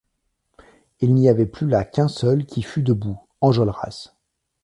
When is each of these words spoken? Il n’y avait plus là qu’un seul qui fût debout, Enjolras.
Il 1.01 1.13
n’y 1.13 1.29
avait 1.29 1.45
plus 1.45 1.67
là 1.67 1.83
qu’un 1.85 2.07
seul 2.07 2.47
qui 2.47 2.63
fût 2.63 2.81
debout, 2.81 3.21
Enjolras. 3.39 4.15